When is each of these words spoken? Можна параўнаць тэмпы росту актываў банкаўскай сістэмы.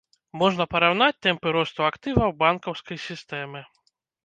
Можна 0.41 0.65
параўнаць 0.71 1.17
тэмпы 1.25 1.47
росту 1.57 1.87
актываў 1.91 2.35
банкаўскай 2.41 3.03
сістэмы. 3.07 3.65